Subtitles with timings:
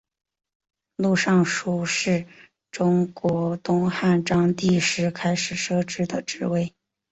[0.95, 2.25] 录尚书事是
[2.71, 6.73] 中国东汉章帝时开始设置的职位。